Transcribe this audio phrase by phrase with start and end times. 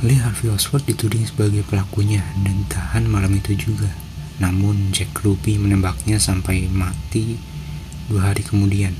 [0.00, 3.92] Lee Harvey Oswald dituding sebagai pelakunya dan ditahan malam itu juga.
[4.40, 7.36] Namun Jack Ruby menembaknya sampai mati
[8.08, 8.96] dua hari kemudian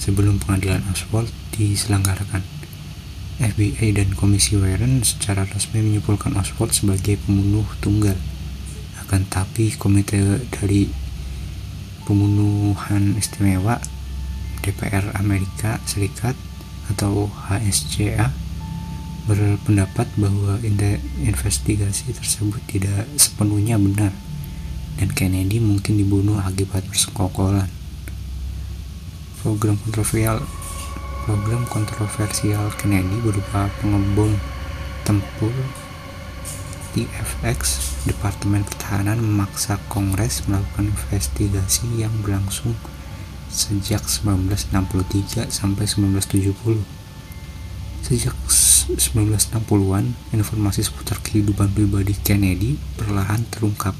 [0.00, 2.40] sebelum pengadilan Oswald diselenggarakan.
[3.44, 8.16] FBI dan Komisi Warren secara resmi menyimpulkan Oswald sebagai pembunuh tunggal.
[9.04, 10.16] Akan tapi komite
[10.48, 10.88] dari
[12.08, 13.84] pembunuhan istimewa
[14.64, 16.40] DPR Amerika Serikat
[16.88, 18.32] atau HSCA
[19.22, 20.58] berpendapat bahwa
[21.22, 24.10] investigasi tersebut tidak sepenuhnya benar
[24.98, 27.70] dan Kennedy mungkin dibunuh akibat persekongkolan.
[29.42, 30.42] Program kontroversial
[31.22, 34.34] program kontroversial Kennedy berupa pengebom
[35.06, 35.54] tempur
[36.92, 42.74] TFX Departemen Pertahanan memaksa Kongres melakukan investigasi yang berlangsung
[43.48, 46.82] sejak 1963 sampai 1970
[48.02, 48.34] Sejak
[48.82, 53.94] 1960-an, informasi seputar kehidupan pribadi Kennedy perlahan terungkap.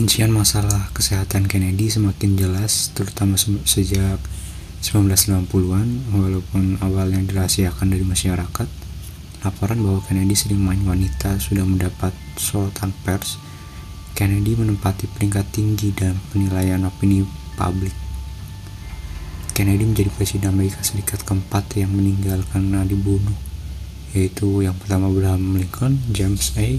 [0.00, 3.36] Rincian masalah kesehatan Kennedy semakin jelas, terutama
[3.68, 4.16] sejak
[4.80, 8.68] 1990-an, walaupun awalnya dirahasiakan dari masyarakat.
[9.44, 13.36] Laporan bahwa Kennedy sering main wanita sudah mendapat sorotan pers.
[14.16, 17.20] Kennedy menempati peringkat tinggi dalam penilaian opini
[17.52, 17.92] publik.
[19.52, 23.32] Kennedy menjadi presiden Amerika Serikat keempat yang meninggal karena dibunuh,
[24.14, 26.78] yaitu yang pertama Abraham Lincoln, James A.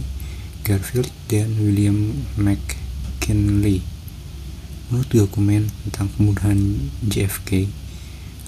[0.63, 3.83] Garfield, dan William McKinley.
[4.87, 7.67] Menurut dokumen tentang pembunuhan JFK,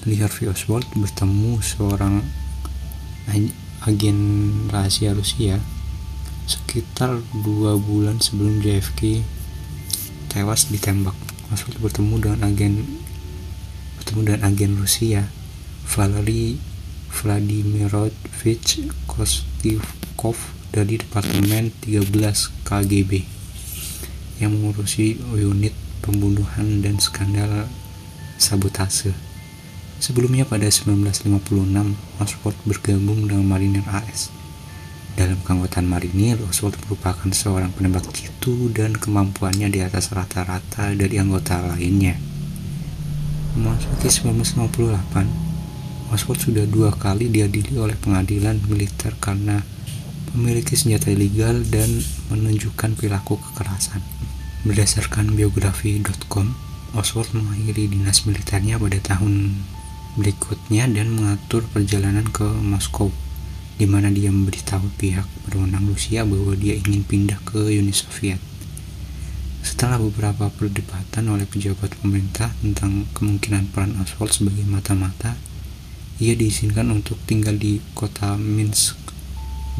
[0.08, 2.24] Lee Harvey Oswald bertemu seorang
[3.84, 4.18] agen
[4.72, 5.60] rahasia Rusia
[6.48, 9.20] sekitar dua bulan sebelum JFK
[10.32, 11.16] tewas ditembak.
[11.52, 12.74] Oswald bertemu dengan agen
[14.00, 15.28] bertemu dengan agen Rusia
[15.84, 16.69] Valery
[17.10, 20.38] Vladimirovich Kostivkov
[20.70, 22.06] dari Departemen 13
[22.62, 23.26] KGB
[24.40, 27.68] yang mengurusi unit pembunuhan dan skandal
[28.40, 29.12] sabotase.
[30.00, 34.32] Sebelumnya pada 1956, Oswald bergabung dengan Marinir AS.
[35.12, 41.60] Dalam keanggotaan marinir, Oswald merupakan seorang penembak jitu dan kemampuannya di atas rata-rata dari anggota
[41.60, 42.16] lainnya.
[43.60, 45.49] Memasuki 1958,
[46.10, 49.62] Oswald sudah dua kali diadili oleh pengadilan militer karena
[50.34, 51.86] memiliki senjata ilegal dan
[52.34, 54.02] menunjukkan perilaku kekerasan.
[54.66, 56.54] Berdasarkan biografi.com,
[56.98, 59.54] Oswald mengakhiri dinas militernya pada tahun
[60.18, 63.14] berikutnya dan mengatur perjalanan ke Moskow,
[63.78, 68.42] di mana dia memberitahu pihak berwenang Rusia bahwa dia ingin pindah ke Uni Soviet.
[69.62, 75.38] Setelah beberapa perdebatan oleh pejabat pemerintah tentang kemungkinan peran Oswald sebagai mata-mata,
[76.20, 79.00] ia diizinkan untuk tinggal di kota Minsk,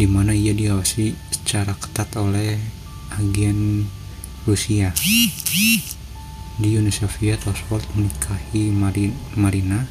[0.01, 2.56] di mana ia diawasi secara ketat oleh
[3.12, 3.84] agen
[4.49, 4.97] Rusia.
[6.56, 8.73] Di Uni Soviet, Oswald menikahi
[9.37, 9.84] Marina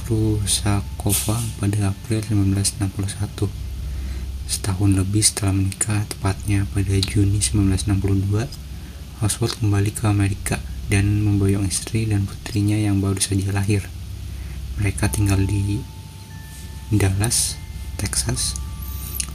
[0.00, 3.52] Prusakova pada April 1961.
[4.48, 8.48] Setahun lebih setelah menikah, tepatnya pada Juni 1962,
[9.20, 10.56] Oswald kembali ke Amerika
[10.88, 13.84] dan memboyong istri dan putrinya yang baru saja lahir.
[14.78, 15.82] Mereka tinggal di
[16.94, 17.58] Dallas,
[17.98, 18.54] Texas.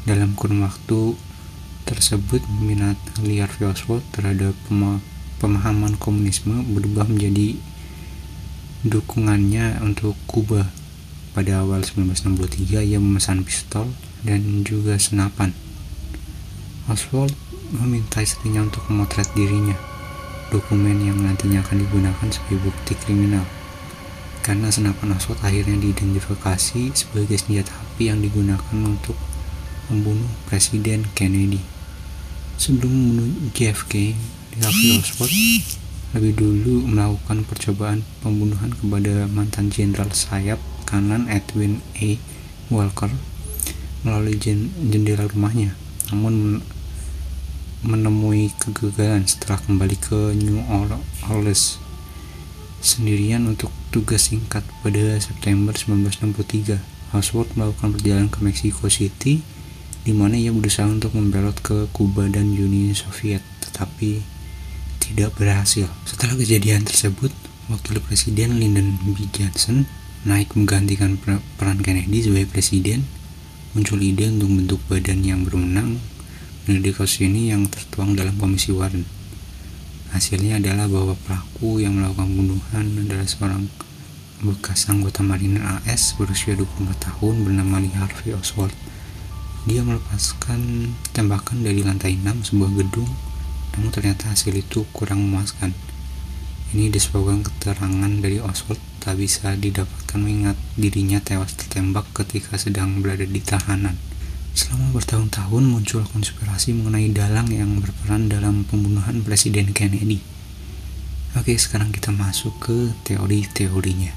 [0.08, 1.20] Dalam kurun waktu
[1.84, 4.56] tersebut, minat Harvey Oswald terhadap
[5.44, 7.60] pemahaman komunisme berubah menjadi
[8.88, 10.72] dukungannya untuk Kuba.
[11.36, 13.92] Pada awal 1963, ia memesan pistol
[14.24, 15.52] dan juga senapan.
[16.88, 17.36] Oswald
[17.76, 19.76] meminta istrinya untuk memotret dirinya,
[20.56, 23.44] dokumen yang nantinya akan digunakan sebagai bukti kriminal.
[24.44, 29.16] Karena senapan Oswald akhirnya diidentifikasi sebagai senjata api yang digunakan untuk
[29.88, 31.64] membunuh Presiden Kennedy.
[32.60, 34.20] Sebelum membunuh JFK,
[34.60, 35.32] Harvey Oswald
[36.14, 42.20] lebih dulu melakukan percobaan pembunuhan kepada mantan jenderal sayap kanan Edwin A.
[42.68, 43.10] Walker
[44.04, 45.74] melalui jendela rumahnya.
[46.12, 46.60] Namun
[47.84, 50.60] menemui kegagalan setelah kembali ke New
[51.28, 51.83] Orleans
[52.84, 56.84] sendirian untuk tugas singkat pada September 1963.
[57.16, 59.40] Oswald melakukan perjalanan ke Mexico City
[60.04, 64.20] di mana ia berusaha untuk membelot ke Kuba dan Uni Soviet, tetapi
[65.00, 65.88] tidak berhasil.
[66.04, 67.32] Setelah kejadian tersebut,
[67.72, 69.24] Wakil Presiden Lyndon B.
[69.32, 69.88] Johnson
[70.28, 71.16] naik menggantikan
[71.56, 73.08] peran Kennedy sebagai presiden,
[73.72, 76.04] muncul ide untuk membentuk badan yang berwenang
[76.64, 79.23] kasus ini yang tertuang dalam komisi Warren.
[80.14, 83.66] Hasilnya adalah bahwa pelaku yang melakukan pembunuhan adalah seorang
[84.46, 88.70] bekas anggota Marinir AS berusia 24 tahun bernama Lee Harvey Oswald.
[89.66, 93.10] Dia melepaskan tembakan dari lantai 6 sebuah gedung,
[93.74, 95.74] namun ternyata hasil itu kurang memuaskan.
[96.78, 103.26] Ini disebabkan keterangan dari Oswald tak bisa didapatkan mengingat dirinya tewas tertembak ketika sedang berada
[103.26, 103.98] di tahanan.
[104.54, 110.22] Selama bertahun-tahun muncul konspirasi mengenai dalang yang berperan dalam pembunuhan Presiden Kennedy.
[111.34, 114.14] Oke, sekarang kita masuk ke teori-teorinya.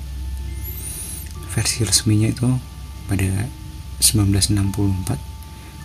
[1.56, 2.60] Versi resminya itu
[3.08, 3.48] pada
[4.04, 5.36] 1964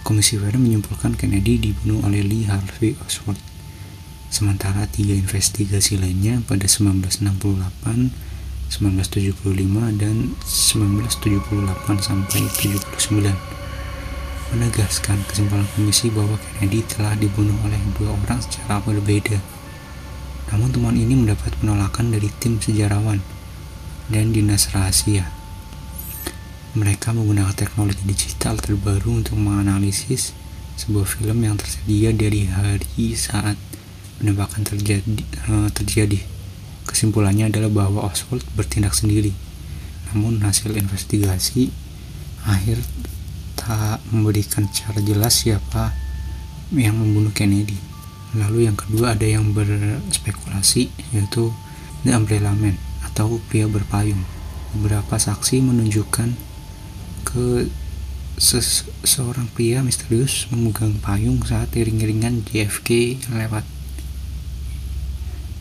[0.03, 3.39] Komisi Warren menyimpulkan Kennedy dibunuh oleh Lee Harvey Oswald.
[4.27, 8.11] Sementara tiga investigasi lainnya pada 1968,
[8.67, 13.60] 1975, dan 1978 sampai 79
[14.51, 19.39] menegaskan kesimpulan komisi bahwa Kennedy telah dibunuh oleh dua orang secara berbeda.
[20.51, 23.23] Namun temuan ini mendapat penolakan dari tim sejarawan
[24.11, 25.41] dan dinas rahasia
[26.71, 30.31] mereka menggunakan teknologi digital terbaru untuk menganalisis
[30.79, 33.59] sebuah film yang tersedia dari hari saat
[34.15, 35.19] penembakan terjadi,
[35.51, 36.23] uh, terjadi.
[36.87, 39.35] Kesimpulannya adalah bahwa Oswald bertindak sendiri.
[40.11, 41.75] Namun hasil investigasi
[42.47, 42.79] akhir
[43.61, 45.93] tak memberikan cara jelas siapa
[46.73, 47.77] yang membunuh Kennedy.
[48.33, 51.53] Lalu yang kedua ada yang berspekulasi yaitu
[52.01, 54.25] The Umbrella Man atau pria berpayung.
[54.73, 56.33] Beberapa saksi menunjukkan
[57.21, 57.69] ke
[59.05, 63.67] seorang pria misterius memegang payung saat iring-iringan JFK lewat.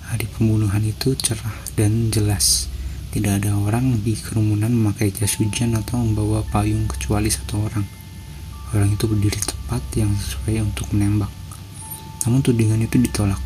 [0.08, 2.73] Hari pembunuhan itu cerah dan jelas.
[3.11, 7.83] Tidak ada orang di kerumunan memakai jas hujan atau membawa payung kecuali satu orang.
[8.71, 11.27] Orang itu berdiri tepat yang sesuai untuk menembak.
[12.23, 13.43] Namun tudingan itu ditolak.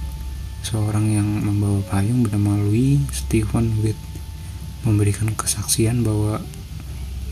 [0.61, 3.97] Seorang yang membawa payung bernama Louis Stephen Witt
[4.85, 6.45] memberikan kesaksian bahwa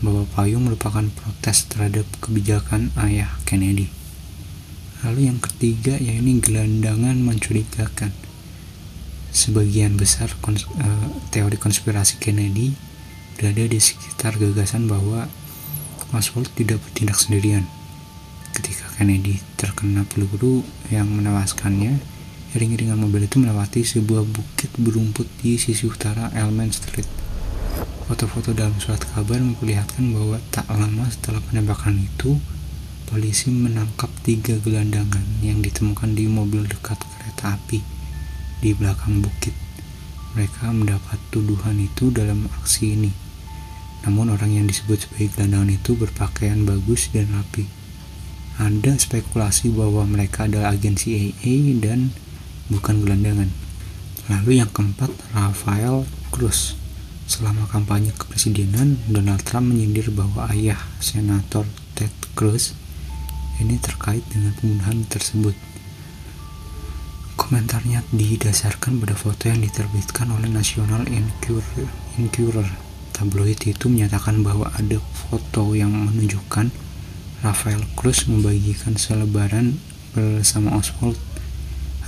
[0.01, 3.93] bahwa payung merupakan protes terhadap kebijakan ayah Kennedy.
[5.05, 8.09] Lalu yang ketiga yaitu gelandangan mencurigakan.
[9.33, 12.77] Sebagian besar kons uh, teori konspirasi Kennedy
[13.33, 15.25] berada di sekitar gagasan bahwa
[16.13, 17.65] Oswald tidak bertindak sendirian.
[18.53, 20.61] Ketika Kennedy terkena peluru
[20.93, 21.97] yang menewaskannya,
[22.53, 27.09] iring-iringan mobil itu melewati sebuah bukit berumput di sisi utara Elman Street.
[28.05, 32.37] Foto-foto dalam surat kabar memperlihatkan bahwa tak lama setelah penembakan itu,
[33.09, 37.92] polisi menangkap tiga gelandangan yang ditemukan di mobil dekat kereta api
[38.63, 39.51] di belakang bukit.
[40.39, 43.11] Mereka mendapat tuduhan itu dalam aksi ini.
[44.07, 47.67] Namun orang yang disebut sebagai gelandangan itu berpakaian bagus dan rapi.
[48.55, 52.15] Ada spekulasi bahwa mereka adalah agen CIA dan
[52.71, 53.51] bukan gelandangan.
[54.31, 56.79] Lalu yang keempat, Rafael Cruz
[57.23, 61.63] Selama kampanye kepresidenan, Donald Trump menyindir bahwa ayah Senator
[61.95, 62.75] Ted Cruz
[63.63, 65.55] ini terkait dengan pembunuhan tersebut.
[67.53, 71.85] Komentarnya didasarkan pada foto yang diterbitkan oleh National Enquirer.
[72.17, 72.65] Enquirer.
[73.13, 76.73] Tabloid itu menyatakan bahwa ada foto yang menunjukkan
[77.45, 79.77] Rafael Cruz membagikan selebaran
[80.17, 81.13] bersama Oswald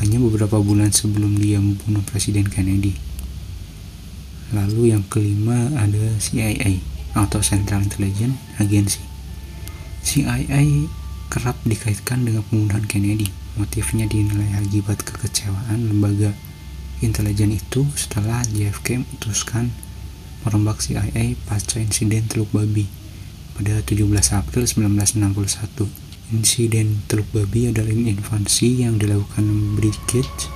[0.02, 2.98] hanya beberapa bulan sebelum dia membunuh Presiden Kennedy.
[4.50, 6.82] Lalu yang kelima ada CIA
[7.14, 9.06] atau Central Intelligence Agency.
[10.02, 10.90] CIA
[11.30, 13.45] kerap dikaitkan dengan pembunuhan Kennedy.
[13.56, 16.36] Motifnya dinilai akibat kekecewaan lembaga
[17.00, 19.72] intelijen itu setelah JFK memutuskan
[20.44, 22.84] merombak CIA pasca insiden Teluk Babi
[23.56, 25.88] pada 17 April 1961.
[26.36, 29.48] Insiden Teluk Babi adalah invasi yang dilakukan
[29.80, 30.52] Brigade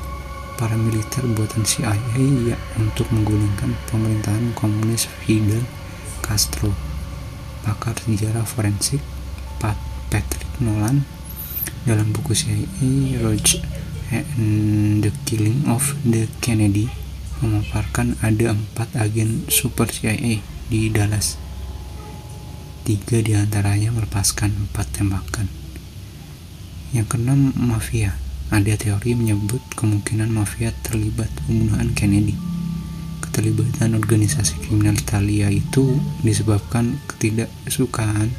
[0.60, 5.64] para militer buatan CIA ya untuk menggulingkan pemerintahan komunis Fidel
[6.20, 6.76] Castro.
[7.64, 9.00] Pakar sejarah forensik
[9.56, 9.80] Pat
[10.12, 11.19] Patrick Nolan
[11.90, 13.66] dalam buku CIA Roger
[14.14, 16.86] and the Killing of the Kennedy
[17.42, 20.38] memaparkan ada empat agen super CIA
[20.70, 21.42] di Dallas.
[22.86, 25.50] Tiga di antaranya melepaskan empat tembakan.
[26.94, 28.14] Yang keenam, mafia
[28.54, 32.38] ada teori menyebut kemungkinan mafia terlibat pembunuhan Kennedy.
[33.26, 38.30] Keterlibatan organisasi kriminal Italia itu disebabkan ketidaksukaan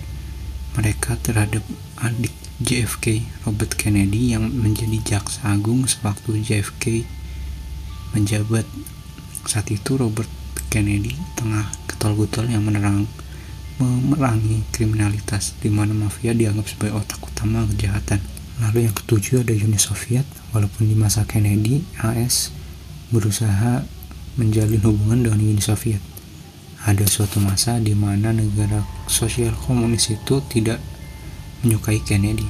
[0.78, 1.66] mereka terhadap
[1.99, 7.09] adik JFK, Robert Kennedy yang menjadi jaksa agung sewaktu JFK
[8.12, 8.69] menjabat.
[9.49, 10.29] Saat itu Robert
[10.69, 13.09] Kennedy tengah getol-getol yang menerang
[13.81, 18.21] memerangi kriminalitas di mana mafia dianggap sebagai otak utama kejahatan.
[18.61, 22.52] Lalu yang ketujuh ada Uni Soviet, walaupun di masa Kennedy, AS
[23.09, 23.88] berusaha
[24.37, 26.05] menjalin hubungan dengan Uni Soviet.
[26.85, 30.76] Ada suatu masa di mana negara sosial komunis itu tidak
[31.61, 32.49] menyukai Kennedy.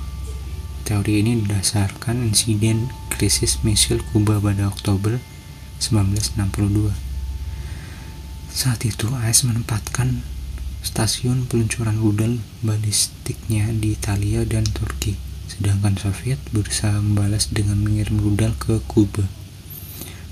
[0.87, 5.19] Teori ini didasarkan insiden krisis misil Kuba pada Oktober
[5.79, 6.91] 1962.
[8.51, 10.27] Saat itu AS menempatkan
[10.81, 15.15] stasiun peluncuran rudal balistiknya di Italia dan Turki,
[15.47, 19.29] sedangkan Soviet berusaha membalas dengan mengirim rudal ke Kuba.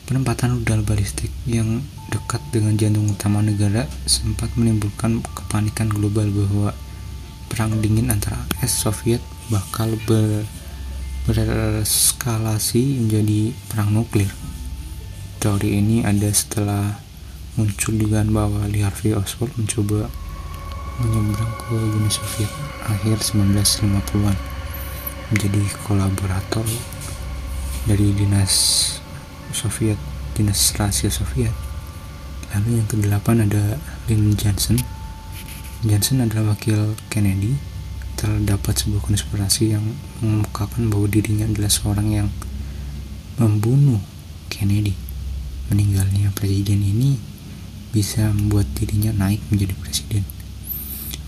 [0.08, 6.72] Penempatan rudal balistik yang dekat dengan jantung utama negara sempat menimbulkan kepanikan global bahwa
[7.48, 10.44] perang dingin antara AS Soviet bakal ber,
[11.24, 14.30] bereskalasi menjadi perang nuklir.
[15.40, 17.00] Teori ini ada setelah
[17.58, 20.06] muncul dugaan bahwa Lee Harvey Oswald mencoba
[20.98, 22.50] menyeberang ke Uni Soviet
[22.86, 24.36] akhir 1950-an
[25.30, 26.66] menjadi kolaborator
[27.84, 28.54] dari dinas
[29.52, 29.96] Soviet,
[30.36, 31.52] dinas rahasia Soviet.
[32.52, 33.76] Lalu yang kedelapan ada
[34.08, 34.97] Lyndon Johnson.
[35.86, 37.54] Johnson adalah wakil Kennedy
[38.18, 42.28] terdapat sebuah konspirasi yang mengemukakan bahwa dirinya adalah seorang yang
[43.38, 44.02] membunuh
[44.50, 44.98] Kennedy.
[45.70, 47.14] Meninggalnya presiden ini
[47.94, 50.26] bisa membuat dirinya naik menjadi presiden.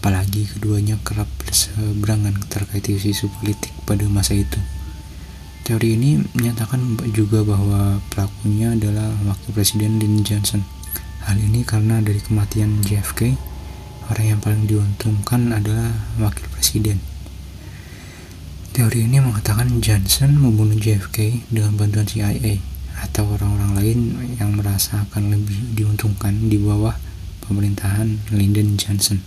[0.02, 4.58] Apalagi keduanya kerap berseberangan terkait isu-isu politik pada masa itu.
[5.62, 10.66] Teori ini menyatakan juga bahwa pelakunya adalah wakil presiden Lyndon Johnson.
[11.22, 13.49] Hal ini karena dari kematian JFK,
[14.10, 16.98] orang yang paling diuntungkan adalah wakil presiden.
[18.74, 22.58] Teori ini mengatakan Johnson membunuh JFK dengan bantuan CIA
[23.00, 23.98] atau orang-orang lain
[24.36, 26.94] yang merasa akan lebih diuntungkan di bawah
[27.46, 29.22] pemerintahan Lyndon Johnson.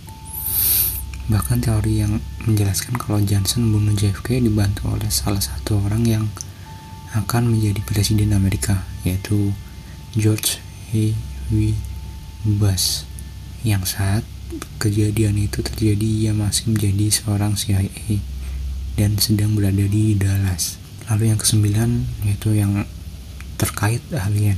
[1.28, 6.24] Bahkan teori yang menjelaskan kalau Johnson membunuh JFK dibantu oleh salah satu orang yang
[7.16, 9.56] akan menjadi presiden Amerika, yaitu
[10.12, 10.60] George
[10.92, 11.72] W.
[12.44, 13.08] Bush,
[13.64, 14.26] yang saat
[14.78, 18.20] kejadian itu terjadi ia masih menjadi seorang CIA
[18.94, 20.78] dan sedang berada di Dallas.
[21.10, 21.90] Lalu yang kesembilan
[22.24, 22.86] yaitu yang
[23.60, 24.56] terkait alien.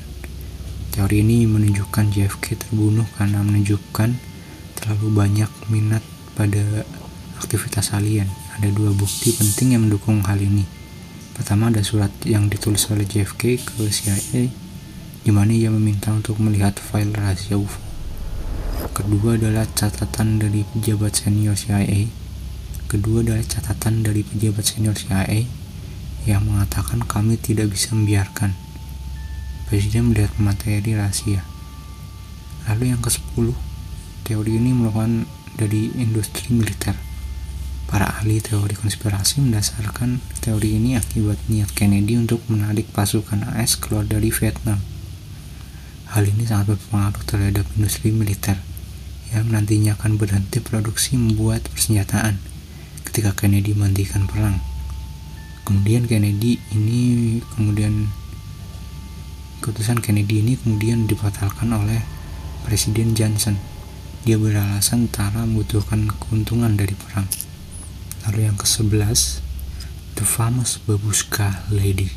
[0.93, 4.17] Teori ini menunjukkan JFK terbunuh karena menunjukkan
[4.81, 6.01] terlalu banyak minat
[6.33, 6.85] pada
[7.43, 8.29] aktivitas alien.
[8.57, 10.65] Ada dua bukti penting yang mendukung hal ini.
[11.37, 14.49] Pertama ada surat yang ditulis oleh JFK ke CIA
[15.27, 17.96] di mana ia meminta untuk melihat file rahasia UFO.
[18.97, 22.09] Kedua adalah catatan dari pejabat senior CIA.
[22.89, 25.45] Kedua adalah catatan dari pejabat senior CIA
[26.25, 28.57] yang mengatakan kami tidak bisa membiarkan
[29.69, 31.45] Presiden melihat materi rahasia.
[32.65, 33.53] Lalu yang ke-10,
[34.25, 35.29] teori ini merupakan
[35.61, 36.97] dari industri militer.
[37.93, 44.09] Para ahli teori konspirasi mendasarkan teori ini akibat niat Kennedy untuk menarik pasukan AS keluar
[44.09, 44.81] dari Vietnam.
[46.17, 48.57] Hal ini sangat berpengaruh terhadap industri militer
[49.35, 52.39] yang nantinya akan berhenti produksi membuat persenjataan
[53.07, 54.61] ketika Kennedy menghentikan perang.
[55.67, 58.07] Kemudian Kennedy ini kemudian
[59.65, 62.05] keputusan Kennedy ini kemudian dibatalkan oleh
[62.63, 63.59] Presiden Johnson.
[64.23, 67.27] Dia beralasan tentara membutuhkan keuntungan dari perang.
[68.27, 69.43] Lalu yang ke-11,
[70.19, 72.11] The Famous Babushka Lady.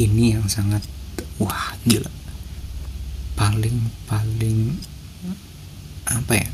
[0.00, 0.88] Ini yang sangat
[1.36, 2.08] wah gila.
[3.36, 4.80] Paling paling
[6.12, 6.48] apa ya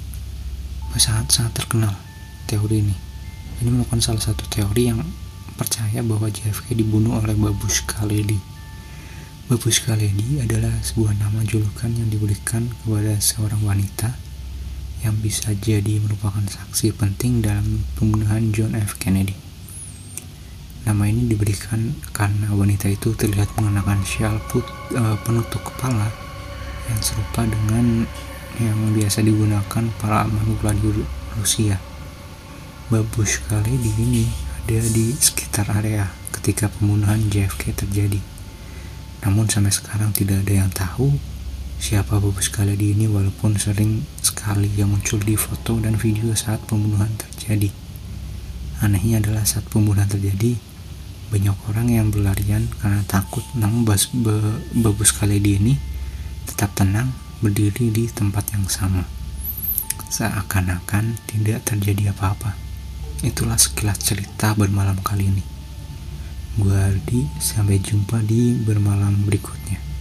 [0.99, 1.94] sangat sangat terkenal
[2.46, 2.96] teori ini
[3.62, 5.02] ini merupakan salah satu teori yang
[5.54, 8.38] percaya bahwa JFK dibunuh oleh Babushka Lady
[9.44, 14.16] Babushka Lady adalah sebuah nama julukan yang diberikan kepada seorang wanita
[15.04, 18.96] yang bisa jadi merupakan saksi penting dalam pembunuhan John F.
[18.96, 19.37] Kennedy.
[20.88, 24.64] Nama ini diberikan karena wanita itu terlihat mengenakan shawl put,
[24.96, 26.08] uh, penutup kepala
[26.88, 28.08] yang serupa dengan
[28.62, 31.02] yang biasa digunakan para manula di
[31.34, 31.75] Rusia.
[32.87, 34.30] Babushka Lady ini
[34.62, 38.20] ada di sekitar area ketika pembunuhan JFK terjadi.
[39.26, 41.18] Namun sampai sekarang tidak ada yang tahu
[41.82, 47.11] siapa Babushka Lady ini walaupun sering sekali yang muncul di foto dan video saat pembunuhan
[47.18, 47.75] terjadi.
[48.84, 50.54] Anehnya adalah saat pembunuhan terjadi,
[51.32, 53.82] banyak orang yang berlarian karena takut namun
[54.78, 55.75] Babushka Lady ini
[56.46, 59.04] tetap tenang berdiri di tempat yang sama.
[60.08, 62.56] Seakan-akan tidak terjadi apa-apa.
[63.20, 65.44] Itulah sekilas cerita bermalam kali ini.
[66.56, 69.93] Gua Aldi, sampai jumpa di bermalam berikutnya.